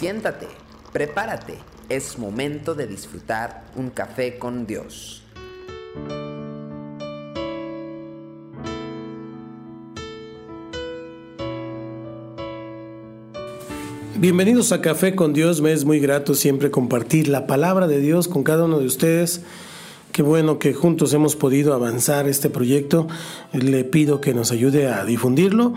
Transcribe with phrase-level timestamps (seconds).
[0.00, 0.46] Siéntate,
[0.94, 1.58] prepárate,
[1.90, 5.22] es momento de disfrutar un café con Dios.
[14.16, 18.26] Bienvenidos a Café con Dios, me es muy grato siempre compartir la palabra de Dios
[18.26, 19.42] con cada uno de ustedes.
[20.12, 23.06] Qué bueno que juntos hemos podido avanzar este proyecto.
[23.52, 25.74] Le pido que nos ayude a difundirlo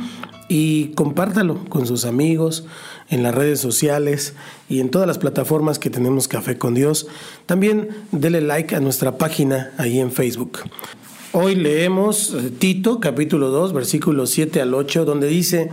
[0.53, 2.63] y compártalo con sus amigos
[3.09, 4.35] en las redes sociales
[4.69, 7.07] y en todas las plataformas que tenemos Café con Dios.
[7.47, 10.59] También dele like a nuestra página ahí en Facebook.
[11.31, 15.71] Hoy leemos eh, Tito capítulo 2 versículos 7 al 8 donde dice,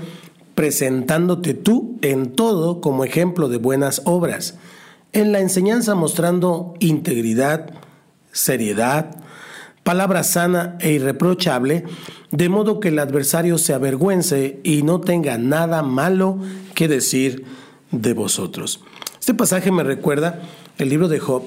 [0.55, 4.57] presentándote tú en todo como ejemplo de buenas obras,
[5.13, 7.71] en la enseñanza mostrando integridad,
[8.33, 9.15] seriedad,
[9.83, 11.85] palabra sana e irreprochable,
[12.31, 16.39] de modo que el adversario se avergüence y no tenga nada malo
[16.75, 17.45] que decir
[17.91, 18.81] de vosotros.
[19.19, 20.41] Este pasaje me recuerda
[20.79, 21.43] el libro de Job,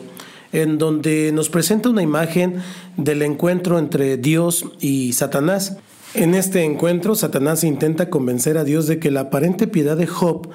[0.52, 2.58] en donde nos presenta una imagen
[2.98, 5.78] del encuentro entre Dios y Satanás.
[6.14, 10.50] En este encuentro, Satanás intenta convencer a Dios de que la aparente piedad de Job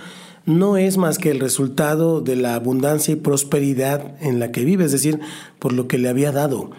[0.46, 4.84] no es más que el resultado de la abundancia y prosperidad en la que vive,
[4.84, 5.20] es decir,
[5.58, 6.70] por lo que le había dado.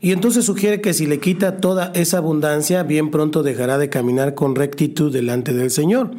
[0.00, 4.34] Y entonces sugiere que si le quita toda esa abundancia, bien pronto dejará de caminar
[4.34, 6.10] con rectitud delante del Señor.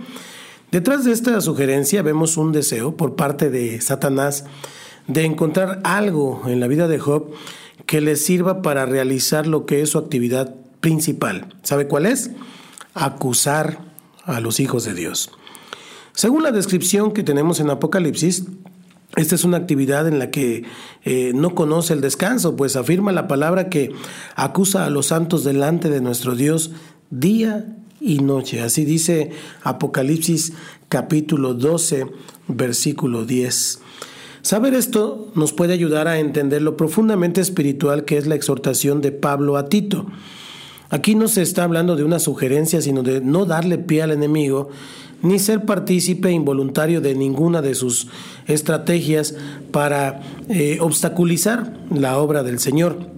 [0.72, 4.46] Detrás de esta sugerencia vemos un deseo por parte de Satanás
[5.08, 7.32] de encontrar algo en la vida de Job
[7.86, 11.56] que le sirva para realizar lo que es su actividad principal.
[11.64, 12.32] ¿Sabe cuál es?
[12.94, 13.80] Acusar
[14.26, 15.32] a los hijos de Dios.
[16.14, 18.44] Según la descripción que tenemos en Apocalipsis,
[19.16, 20.64] esta es una actividad en la que
[21.06, 23.92] eh, no conoce el descanso, pues afirma la palabra que
[24.36, 26.72] acusa a los santos delante de nuestro Dios
[27.10, 27.66] día
[28.00, 28.62] y noche.
[28.62, 29.32] Así dice
[29.64, 30.54] Apocalipsis
[30.90, 32.08] capítulo 12,
[32.48, 33.80] versículo 10.
[34.42, 39.12] Saber esto nos puede ayudar a entender lo profundamente espiritual que es la exhortación de
[39.12, 40.06] Pablo a Tito.
[40.90, 44.70] Aquí no se está hablando de una sugerencia, sino de no darle pie al enemigo
[45.22, 48.08] ni ser partícipe involuntario de ninguna de sus
[48.46, 49.36] estrategias
[49.72, 53.18] para eh, obstaculizar la obra del Señor.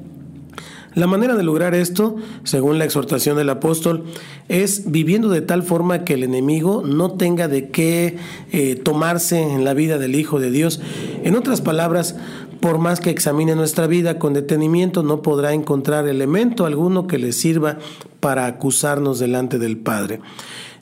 [0.95, 4.05] La manera de lograr esto, según la exhortación del apóstol,
[4.47, 8.17] es viviendo de tal forma que el enemigo no tenga de qué
[8.51, 10.81] eh, tomarse en la vida del Hijo de Dios.
[11.23, 12.15] En otras palabras,
[12.59, 17.31] por más que examine nuestra vida con detenimiento, no podrá encontrar elemento alguno que le
[17.31, 17.77] sirva
[18.19, 20.19] para acusarnos delante del Padre.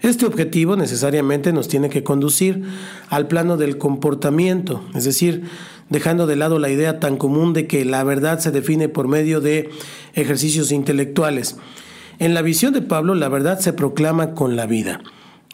[0.01, 2.63] Este objetivo necesariamente nos tiene que conducir
[3.09, 5.43] al plano del comportamiento, es decir,
[5.89, 9.41] dejando de lado la idea tan común de que la verdad se define por medio
[9.41, 9.69] de
[10.13, 11.57] ejercicios intelectuales.
[12.19, 15.01] En la visión de Pablo, la verdad se proclama con la vida.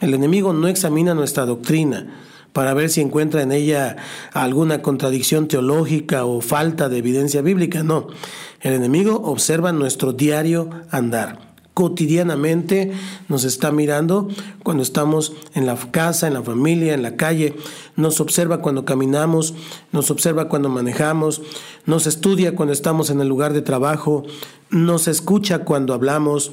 [0.01, 2.07] El enemigo no examina nuestra doctrina
[2.53, 3.97] para ver si encuentra en ella
[4.31, 8.08] alguna contradicción teológica o falta de evidencia bíblica, no.
[8.62, 11.53] El enemigo observa nuestro diario andar.
[11.74, 12.92] Cotidianamente
[13.28, 14.28] nos está mirando
[14.62, 17.56] cuando estamos en la casa, en la familia, en la calle,
[17.96, 19.56] nos observa cuando caminamos,
[19.92, 21.42] nos observa cuando manejamos,
[21.88, 24.24] nos estudia cuando estamos en el lugar de trabajo,
[24.69, 26.52] nos escucha cuando hablamos,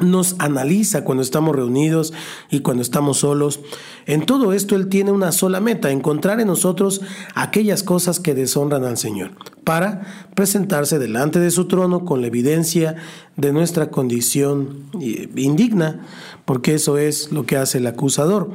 [0.00, 2.12] nos analiza cuando estamos reunidos
[2.50, 3.60] y cuando estamos solos.
[4.06, 7.00] En todo esto Él tiene una sola meta, encontrar en nosotros
[7.34, 9.30] aquellas cosas que deshonran al Señor,
[9.62, 12.96] para presentarse delante de su trono con la evidencia
[13.36, 16.04] de nuestra condición indigna,
[16.44, 18.50] porque eso es lo que hace el acusador.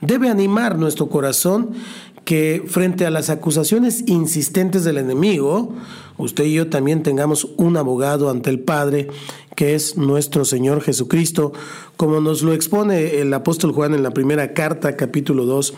[0.00, 1.70] Debe animar nuestro corazón
[2.24, 5.74] que frente a las acusaciones insistentes del enemigo,
[6.16, 9.08] usted y yo también tengamos un abogado ante el Padre,
[9.56, 11.52] que es nuestro Señor Jesucristo,
[11.96, 15.74] como nos lo expone el apóstol Juan en la primera carta, capítulo 2,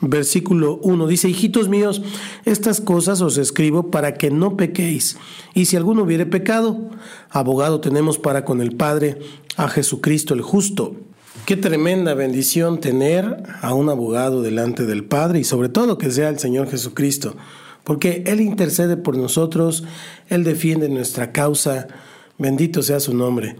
[0.00, 1.06] versículo 1.
[1.06, 2.02] Dice, hijitos míos,
[2.44, 5.16] estas cosas os escribo para que no pequéis.
[5.54, 6.90] Y si alguno hubiere pecado,
[7.30, 9.18] abogado tenemos para con el Padre,
[9.56, 10.96] a Jesucristo el justo.
[11.46, 16.30] Qué tremenda bendición tener a un abogado delante del Padre y sobre todo que sea
[16.30, 17.36] el Señor Jesucristo,
[17.82, 19.84] porque Él intercede por nosotros,
[20.30, 21.86] Él defiende nuestra causa,
[22.38, 23.56] bendito sea su nombre.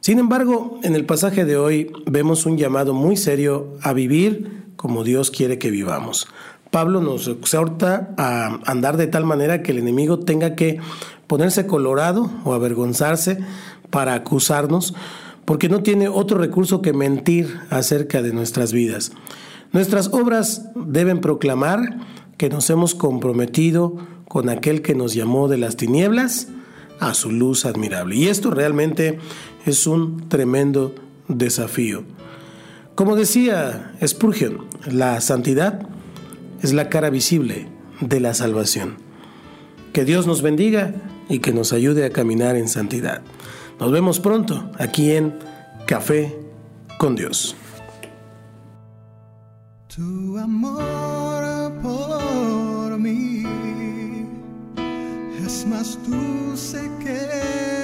[0.00, 5.02] Sin embargo, en el pasaje de hoy vemos un llamado muy serio a vivir como
[5.02, 6.28] Dios quiere que vivamos.
[6.70, 10.78] Pablo nos exhorta a andar de tal manera que el enemigo tenga que
[11.26, 13.38] ponerse colorado o avergonzarse
[13.88, 14.92] para acusarnos,
[15.44, 19.12] porque no tiene otro recurso que mentir acerca de nuestras vidas.
[19.72, 21.98] Nuestras obras deben proclamar
[22.36, 23.96] que nos hemos comprometido
[24.28, 26.48] con aquel que nos llamó de las tinieblas
[27.00, 28.16] a su luz admirable.
[28.16, 29.18] Y esto realmente
[29.66, 30.94] es un tremendo
[31.28, 32.04] desafío.
[32.94, 35.88] Como decía Spurgeon, la santidad
[36.62, 37.66] es la cara visible
[38.00, 38.96] de la salvación.
[39.92, 40.94] Que Dios nos bendiga
[41.28, 43.22] y que nos ayude a caminar en santidad.
[43.78, 45.38] Nos vemos pronto aquí en
[45.86, 46.36] Café
[46.98, 47.56] con Dios.
[49.94, 53.44] Tu amor por mí
[55.44, 55.98] es más
[57.02, 57.83] que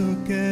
[0.00, 0.49] eso que